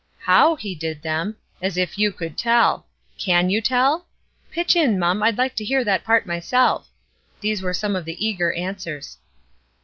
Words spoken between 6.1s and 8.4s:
myself!" These were some of the